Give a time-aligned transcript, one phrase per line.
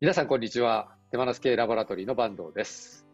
[0.00, 0.94] 皆さん、こんにちは。
[1.10, 3.04] 手放す系ラボラトリーの坂東です。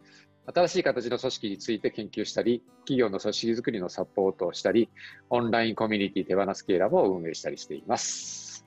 [0.55, 4.91] 新しい形の組織について研究したり、企業の組織づくりのサポートをしたり、
[5.31, 8.67] オンラインコミュニティ手放す系ラボを運営したりしています。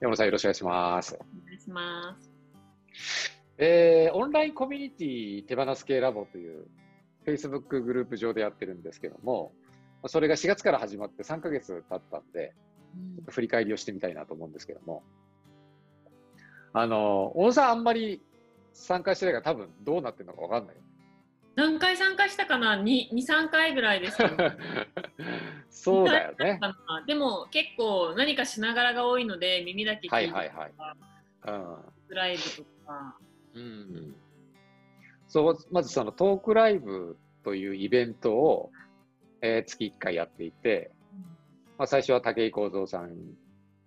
[0.00, 1.14] 山野さん、よろしくお願いします。
[1.16, 2.30] お願いします。
[3.58, 6.66] えー、オンラインコミュニティ手放す系ラボという
[7.26, 9.52] Facebook グループ上でやってるんですけども、
[10.06, 12.54] それが4月から始まって3ヶ月経ったんで、
[12.94, 15.04] うん振り返りをしてみたいなと思うんですけども、
[16.72, 18.22] あの、小野さんあんまり
[18.72, 20.82] 参加してないから多分どうなってるのかわかんないよ。
[21.56, 24.56] 何回参加したかな ?2、2 3回ぐらいですかね
[25.68, 26.60] そうだよね。
[27.06, 32.14] でも結構何かしながらが多いので耳だけ聞いてはいはいはい。
[32.14, 33.18] ライブとか。
[33.54, 33.62] うん。
[33.62, 34.16] うん、
[35.28, 38.70] そう、まずそのトークライブというイベントを、
[39.42, 40.90] えー月1回やっていて、
[41.78, 43.16] まあ、最初は武井幸三さん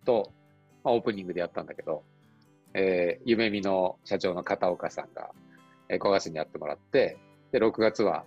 [0.05, 0.31] と、
[0.83, 2.03] まあ、オープニングでやったんだけど、
[2.73, 5.31] えー、夢見の社長の片岡さんが、
[5.89, 7.17] えー5月にやってもらって、
[7.51, 8.25] で、6月は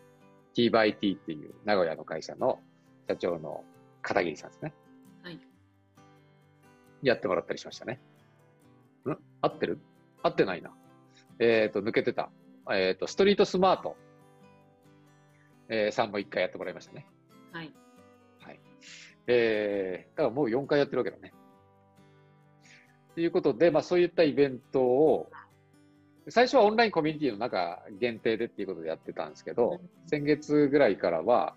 [0.54, 2.60] T by T っていう名古屋の会社の
[3.08, 3.64] 社長の
[4.02, 4.72] 片桐さんですね。
[5.22, 5.40] はい。
[7.02, 8.00] やってもらったりしましたね。
[9.04, 9.10] ん？
[9.40, 9.80] 合ってる？
[10.22, 10.70] 合ってないな。
[11.38, 12.30] えっ、と、抜けてた。
[12.72, 13.96] えっ、と、ストリートスマート、
[15.68, 17.06] えー、さんも1回やってもらいましたね。
[17.52, 17.72] はい。
[18.40, 18.60] はい。
[19.26, 21.32] えー、だからもう4回やってるわけだね。
[23.16, 25.30] ということで、まあそういったイベントを、
[26.28, 31.54] 最初はオンラインコミュニティの中限定でっていうことでやってたんですけど、先月ぐらいからは、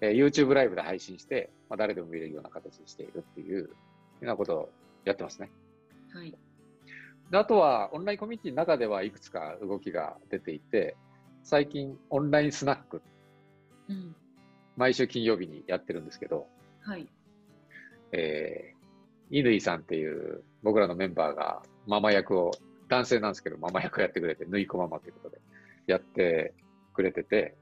[0.00, 3.68] えー YouTube ライブで配信して、まあ、誰でも見れるような形にしているっていうよ
[4.22, 4.68] うなことを
[5.04, 5.50] やってますね。
[6.14, 6.34] はい。
[7.30, 10.96] であとは、オンラインコミュニティの中ではいくつか動きが出ていて、
[11.42, 13.02] 最近オンラインスナック、
[13.90, 14.16] うん。
[14.78, 16.46] 毎週金曜日にやってるんですけど、
[16.80, 17.06] はい。
[18.12, 22.52] えー、乾さんっていう僕らのメンバーがママ役を、
[22.88, 25.40] 男性なんですけど、ママ役をやってくれて、ぬいこママということで
[25.86, 26.52] やって
[26.92, 27.56] くれてて、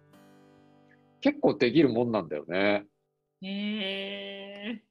[1.21, 2.87] 結構できるもんなんだよね。
[3.43, 4.83] へえ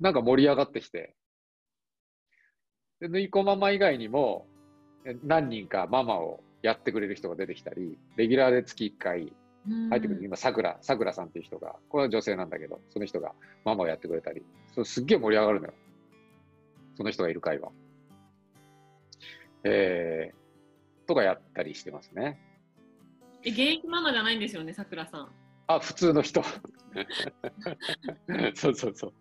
[0.00, 1.14] なんか盛り上がってきて。
[3.00, 4.46] で、ぬいこママ以外にも、
[5.04, 9.88] え何人かママをやってくれる人が出てきたり、レギュラーで月1回ー。
[9.90, 13.32] 入ってくる、今、さくら、さくらさんっていう人が、これは女性なんだけど、その人が
[13.64, 14.42] ママをやってくれたり、
[14.74, 15.74] そうすっげえ盛り上がるのよ。
[16.96, 17.70] その人がいる会は。
[19.64, 22.38] えー、とかやったりしてますね。
[23.42, 25.28] え、現役ママじゃないんですよね、さくらさん。
[25.66, 26.42] あ、普通の人。
[28.54, 29.12] そうそうそう。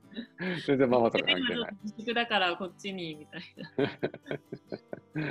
[0.67, 1.77] 全然ママとか関係ない。
[1.83, 3.41] 自粛だからこっちにみたい
[5.15, 5.23] な。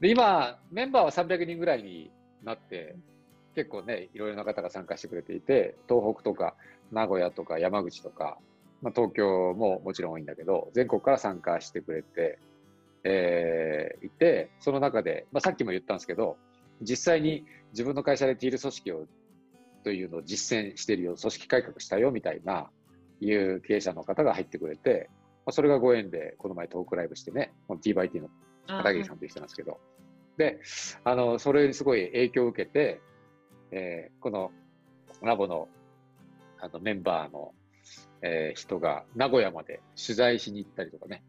[0.00, 2.10] で、今、メンバーは300人ぐらいに
[2.42, 2.96] なって、
[3.54, 6.56] 結構ね、いろいろな方が参加してくれていて、東北とか
[6.90, 8.38] 名古屋とか山口とか、
[8.82, 12.38] まあ、東京ももちろん多いんだけど、全国から参加してくれて、
[13.04, 16.36] えーいて、その中で、まあ、さっきも言ったんですけど、
[16.82, 19.06] 実際に自分の会社でティール組織を、
[19.84, 22.70] というのを実践してるよ、組織改革したよみたいな、
[23.20, 25.08] いう経営者の方が入ってくれて、
[25.46, 28.28] まあ、それがご縁で、この前トークライブしてね、TYT の
[28.66, 29.78] 片桐さんという人なんですけど、
[30.36, 30.60] で、
[31.04, 33.00] あの、それにすごい影響を受けて、
[33.70, 34.50] えーこの
[35.22, 35.68] ラボの
[36.60, 37.52] あのメンバーの、
[38.26, 41.22] えー人が名古屋まで取材しに行ったりとかね、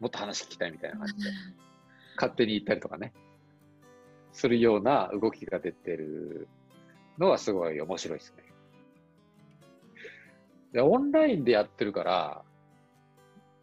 [0.00, 1.30] もっと話聞きたいみたいな感じで、
[2.16, 3.12] 勝手に行ったりとかね、
[4.32, 6.48] するような動きが出てる
[7.18, 8.44] のはすごい面白いですね。
[10.72, 12.42] で、オンラインでやってるから、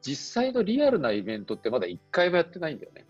[0.01, 3.05] 実際のリアルなイベントってまだ一回もやってないんだよね。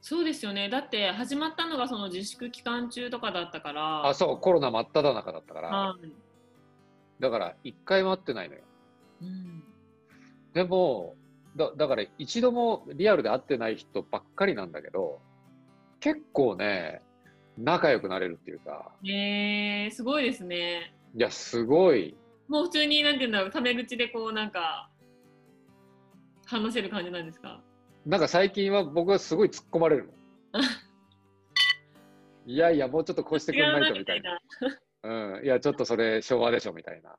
[0.00, 0.70] そうですよね。
[0.70, 4.08] だって始まったのがその自粛期間中とかだったから。
[4.08, 6.29] あ、そう、コロナ真っ只中だったから、はい。
[7.20, 8.62] だから一回も会ってないのよ。
[9.22, 9.62] うん。
[10.54, 11.14] でも、
[11.56, 15.20] だだから一度もリアルで会ってない人ばっかりなんだけど、
[16.00, 17.02] 結構ね、
[17.58, 20.94] 仲良くなれるっていうか、えー、すごいですね。
[21.14, 22.16] いや、すごい、
[22.48, 24.90] もう普通に、なんていうんだろう、タメ口でこう、なんか、
[26.46, 27.60] 話せる感じなんですか？
[28.06, 30.12] なんか最近は僕はすごい突っ込まれるの。
[32.46, 34.40] いやいや、もうちょっとこうしてくれないとみたいな。
[35.02, 35.44] うん。
[35.44, 37.16] いや、ちょっとそれ昭和でしょみたいな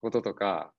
[0.00, 0.72] こととか、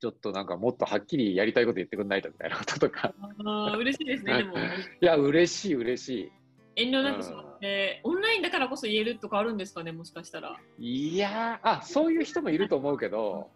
[0.00, 3.14] ちょっとなんかもっとはっきりやりたいこと言ってくんないとみたいなこととか。
[3.44, 4.56] あー嬉しいですね、でも。
[4.56, 4.60] い
[5.00, 6.32] や、嬉しい、嬉し
[6.76, 10.60] 遠慮なくそうやって、オンラインだからこそ言えるとかあるんですかね、もしかしたら。
[10.78, 11.08] い。
[11.08, 13.50] いやー、あ、そういう人もいると思うけど、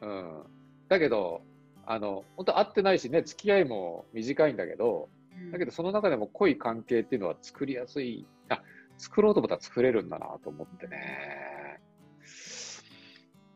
[0.00, 0.44] うん。
[0.88, 1.42] だけど、
[1.84, 8.60] あの、本当会ってないしね、付き合いも短いんだけど、うんだけどその中でも濃い関係っていうのは作りやすい、あ、
[8.98, 11.80] 作ろうと思ったら作れるんだなと思ってね。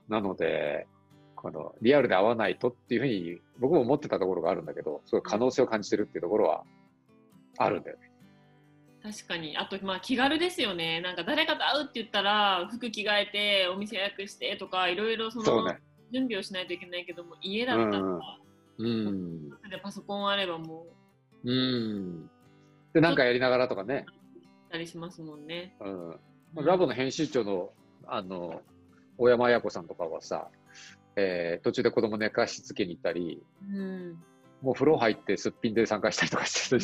[0.09, 0.87] なので、
[1.37, 6.63] このリアルで会わないとっていうふうに僕も思ってたところがあるんだけど、すごい可能性を感じてるっていうところは
[7.59, 8.11] あるんだよね。
[9.03, 15.81] 確かにあとまあ気軽ですよねなんか誰かと会うって言ったら服着替えてお店予約してとかいろいろそのそうね。
[16.13, 18.21] 準備をしないといけないけども家だったら、うん
[18.79, 19.51] うん。
[19.69, 20.87] でパソコンあればも
[21.45, 22.31] ううん。
[22.93, 24.07] で、なんかやりながらとかね。
[24.73, 25.77] たりしますもんね。
[25.81, 26.65] うん。
[26.65, 27.71] ラボの編集長の、
[28.07, 28.63] あの、
[29.19, 30.49] 大山彩子さんとかはさ、
[31.15, 34.17] えー途中で子供寝かしつけに行ったり、うん、
[34.63, 36.83] もう風呂入ってすっぴんで参加したりとかしてる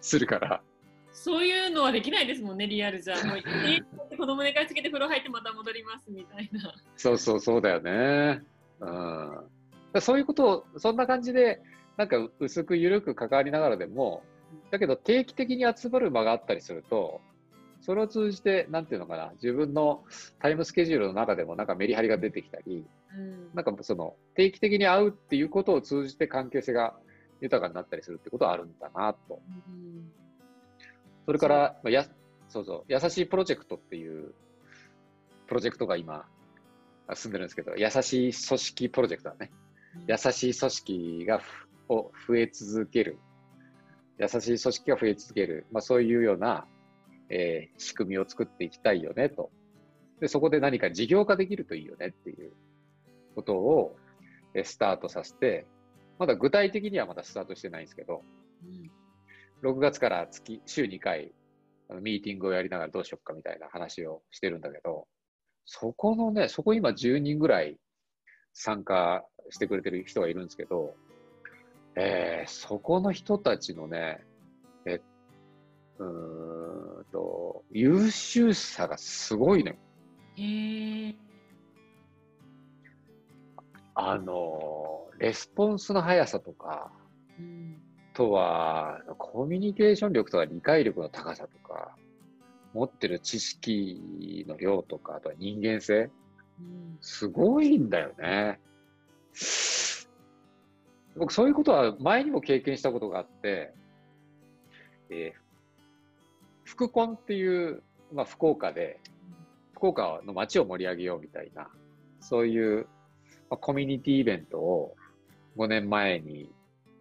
[0.00, 0.60] するから、
[1.12, 3.14] そういうのはできないですもんねリアルじゃ。
[3.24, 6.74] もう子供寝かしつけて風呂入ってまた戻りますみたいな。
[6.96, 8.42] そうそうそうだよね。
[8.80, 9.50] うん。
[9.92, 11.62] だそういうことを、そんな感じで、
[11.96, 14.24] なんか薄く緩く関わりながらでも、
[14.70, 17.20] だけど定期的に集まる場があったりすると、
[17.80, 20.04] それを通じて、なんていうのかな、自分の
[20.38, 22.86] タイムスケジュールの中でもなんかメリハリが出てきたり、
[23.16, 26.94] うんなんかその定期的に会うっていうことを通じて関係性が
[27.40, 29.40] 豊かになったりするってことはあるんだなと。
[29.68, 30.10] うん
[31.26, 32.04] それから、まあや、
[32.48, 34.34] そうそう、優しいプロジェクトっていう
[35.46, 36.26] プロジェクトが今、
[37.14, 39.50] 進んでるんですけど、優しい組織プロジェクトだね。
[40.06, 43.18] 優しい組織がふを増え続ける。
[44.18, 45.66] 優しい組織が増え続ける。
[45.72, 46.66] まあそういうような、
[47.28, 49.50] えー仕組みを作っていきたいよねと。
[50.20, 52.52] で、そこで何か事業化できるといいよねっていう
[53.34, 53.96] ことを
[54.54, 55.66] えースタートさせて、
[56.18, 58.22] まだ具体的にはまだスタートしてないんですけど、
[58.64, 58.90] うん
[59.64, 61.32] 6月から月、週2回、
[61.88, 65.06] あのミーティングをやりながらどうしよっかみたいな話をしてるんだけど、
[65.64, 67.78] そこのね、そこ今10人ぐらい
[68.52, 70.94] 参加してくれてる人がいるんですけど、
[71.96, 74.20] えーそこの人たちのね、
[74.84, 75.00] え、
[75.98, 79.78] うーんと、優秀さがすごいね。
[80.36, 81.14] へえ。
[83.94, 86.92] あの、レスポンスの速さとか、
[87.38, 87.80] うん
[88.12, 91.96] あとは、コミュニケーション力とか理解力の高さとか、
[92.72, 96.10] 持ってる知識の量とか、あとは人間性、
[96.60, 98.60] うんすごいんだよね。
[101.16, 103.72] 僕、そういうことは前にも経験したことがあって、
[105.10, 105.44] えー
[106.64, 107.82] 福コンっていう、
[108.12, 108.98] まあ、福岡で、
[109.74, 111.68] 福岡の街を盛り上げようみたいな、
[112.20, 112.86] そういう、
[113.50, 114.96] まあ、コミュニティイベントを
[115.58, 116.50] 5年前に、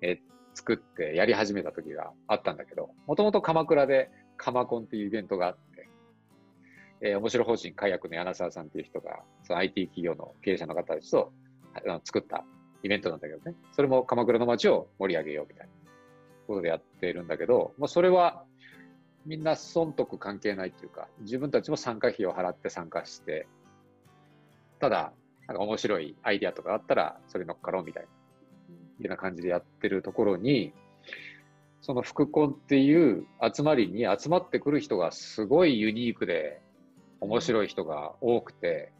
[0.02, 5.90] えー作ってやり始めた時があったんだけど、もともと鎌倉で鎌コンっていうイベントがあって、
[7.02, 11.34] えー面白法人解約の柳沢さんっていう人が、その IT 企業の経営者の方たちと
[11.74, 12.46] あの作った
[12.84, 15.74] イベントなんだけどね、それも鎌倉の街を盛り上げようみたいな
[16.48, 18.44] ことでやってるんだけど、もうそれは
[19.26, 23.48] みんな損得関係ないっていうか、自分たちも参加費を払って参加して、
[24.80, 25.14] ただ、
[25.48, 28.10] なんか面白いアイディアとかあったら、それ乗っかろうみたいな、
[29.00, 30.74] いうな感じでやってるところに、
[31.82, 36.62] その副コンっていう集まりに集まってくる人がすごいユニークで
[37.20, 38.92] 面白い人が多くて、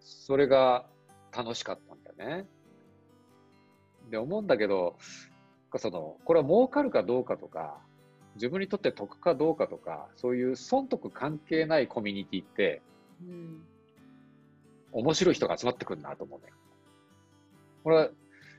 [0.00, 0.86] それが
[1.34, 2.46] 楽しかったね。
[4.10, 4.96] で、思うんだけど、
[5.76, 7.78] その、これは儲かるかどうかとか、
[8.34, 12.82] 自分にとって得かどうかとか、そういう損得関係ないコミュニティって、
[13.20, 13.62] うん
[14.94, 16.52] 面白い人が集まってくるなと思うね。
[17.82, 18.10] これは、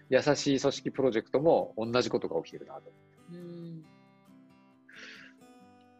[0.10, 2.92] 優しい組織プロジェクトも同じことが起きてるなと。
[3.32, 3.86] うん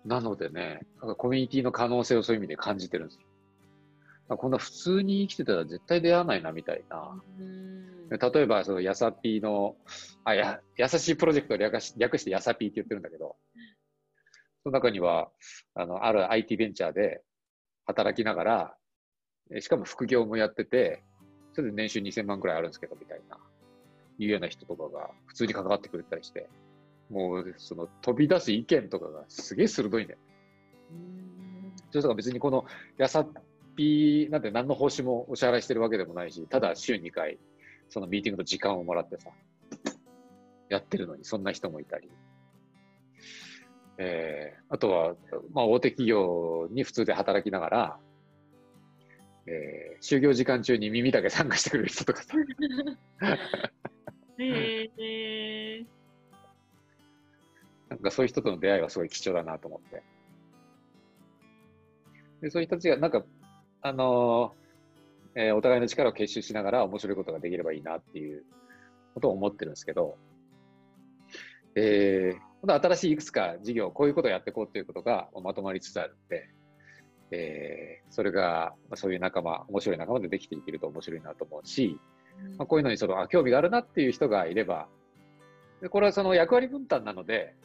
[0.06, 3.22] なのでね、なんかコミュニティの可能性をそういう意味で感じてるんですよ。
[4.28, 7.22] まあこんな普通に生きてたら絶対出会わないなみたいな。
[7.40, 7.74] うん。
[8.10, 9.76] 例えば、そのやさぴーの、
[10.24, 13.36] あ、や、優しいプロジェクトを略し略してやさぴーって言ってるんだけど、
[14.64, 15.30] その中には、
[15.76, 17.22] あの、ある IT ベンチャーで
[17.86, 18.78] 働きながら、
[19.52, 21.04] えしかも副業もやってて、
[21.54, 23.38] それで年収2000万くらいあるんですけど、みたいな、
[24.18, 26.50] いうような人とかが普通に関わってくれたりして、
[27.10, 30.20] もう、その飛び出す意見とかがすげえ鋭いんだよ。
[30.92, 31.74] うん。
[31.92, 32.66] それとか別にこの
[32.98, 33.26] やさ
[33.76, 37.38] ぴーなんて何の報酬もお支払いしてるわけでもないし、ただ週2回、
[37.90, 39.30] そのミーティングの時間をもらってさ、
[40.70, 42.10] やってるのに、そんな人もいたり。
[43.98, 45.16] えー、あとは、
[45.54, 48.00] まあ、大手企業に普通で働きながら、
[49.46, 52.34] えー、就業時間中に耳だけ参加してくれる人とかさ、
[54.40, 55.86] へえ
[57.90, 60.02] なんかそういう人との出会いはすごい貴重だなと思って。
[62.42, 63.24] でそういう人たちが、なんか、
[63.86, 68.44] あのーえーお互いの力を結集しながら面白いことができればいいなっていう
[69.14, 70.18] ことを思ってるんですけど、
[71.76, 76.50] えー、今度新しいいくつか事業、こういうことをやっていこうということがまとまりつつあるんで、
[77.32, 82.00] えー、それが、まあ、そういう仲間、面白い仲間でできていけると面白いなと思うし、
[82.58, 84.88] まあ、こういうのにそのあ興味があるなっていう人がいれば、
[85.82, 87.56] でこれはその役割分担なので、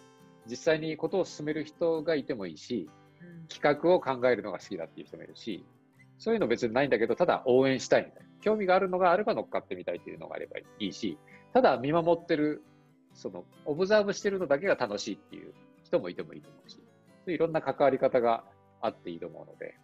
[0.49, 2.89] 実際にことを進める人がいてもいいし、
[3.21, 3.47] うん。
[3.47, 5.65] 企画を考えるのが好きだっていう人もいるし、
[6.19, 8.29] そういうの別にないんだけど、ただ応援したいみたいな。
[8.41, 11.19] 興味があるのがあれば乗っかってみたいっていうのがあればいいし、
[11.53, 12.63] ただ見守ってる、
[13.15, 16.83] その、オブザーブしてるのだけが楽しいっていう人もいてもいいと思うし、そ
[17.27, 18.45] ういろんな関わり方が
[18.81, 19.75] あっていいと思うので、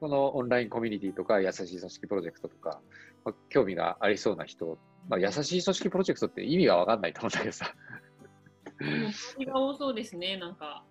[0.00, 2.80] このオンラインコミュニティとか優しい組織プロジェクトとか、
[3.24, 7.74] まあ興味がありそうな人、まあ、優しい組織プロジェクトって意味がわかんないと思うんだけどさ。
[9.46, 10.84] が多そうですね、なんか。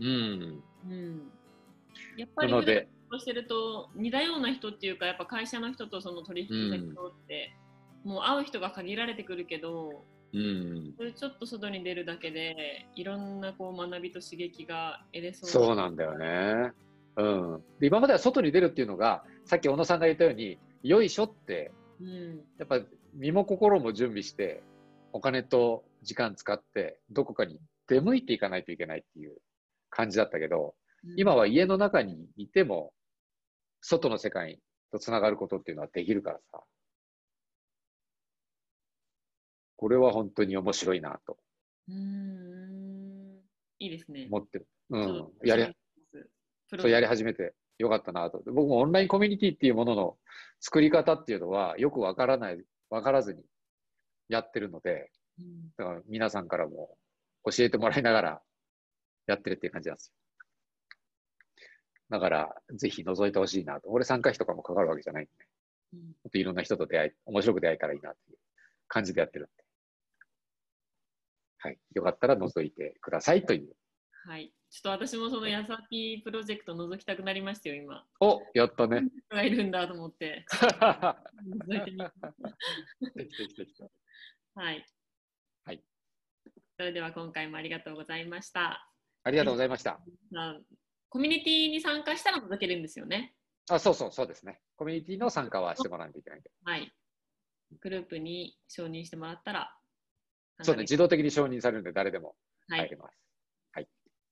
[0.00, 0.62] うん。
[0.88, 1.30] うん。
[2.16, 7.54] やっぱりなので、そうしてると似たような人っていうかやっぱ会社の人とその取引先とって、
[8.04, 10.94] もう会う人が限られてくるけどうん。
[10.96, 16.72] それちょっと外に出るだけでいろんなこう学びと刺激が得れそうそうなんだよね。
[17.16, 17.62] うん。
[17.80, 22.80] で、今までは外に出るっていうのが、さっき小野さんが言ったように、よいしょって、うんやっぱ
[23.14, 24.62] 身も心も準備して、
[25.12, 29.36] お金と時間使って、どこかに出向いていかないといけないっていう
[29.90, 30.74] 感じだったけど、
[31.16, 32.92] 今は家の中にいても、
[33.88, 34.60] 外の世界
[34.92, 36.60] とつながることっていうのはできるからさ。
[39.76, 41.38] これは本当に面白いなと
[41.88, 43.38] うん
[43.78, 44.26] いいですね。
[44.30, 44.66] 思ってる。
[44.90, 45.72] うんやり、
[46.78, 48.42] そうやり始めてよかったなと。
[48.46, 50.16] 僕もオンラインコミュニティっていうものの
[50.60, 53.42] 作り方っていうのはよくわからない、わからずに
[54.28, 56.98] やってるので、うんだから皆さんからも
[57.44, 58.42] 教えてもらいながら
[59.28, 60.27] やってるっていう感じなんですよ。
[62.10, 63.90] だから、ぜひ覗いてほしいなと。
[63.90, 65.32] 俺参加費とかもかかるわけじゃないんで、
[65.94, 68.38] うんもっといろんな人と出会い、面白く出会えたらいいなっていう
[68.88, 69.64] 感じでやってるんで。
[71.60, 71.78] はい。
[71.94, 73.74] よかったら覗いてくださいという。
[74.26, 74.52] はい。
[74.70, 78.04] ちょっと私もそのやさぴプロジェクト覗きたくなりましたよ、今。
[78.20, 79.02] おやったね。
[79.28, 80.44] 人がいるんだと思って。
[80.50, 82.14] で覗いてみます
[83.00, 83.82] きてきてきて。
[84.54, 84.84] はい。
[85.64, 85.82] はい。
[86.76, 88.88] それでは今回もありがとうございました。
[89.24, 90.00] ありがとうございました。
[91.08, 93.34] あコミュニティに参加したら覗けるんですよね。
[93.70, 94.60] あ、そうそう、そうですね。
[94.76, 96.50] コミュニティの参加はしてもらわないといけないんで。
[96.64, 96.92] はい。
[97.80, 99.74] グループに承認してもらったら。
[100.62, 102.34] そうね、自動的に承認されるんで誰でも
[102.68, 102.80] はい。
[102.80, 103.28] 入れます。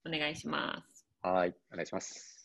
[0.07, 1.05] お願いします。
[1.21, 1.55] はい。
[1.73, 2.36] お願いします。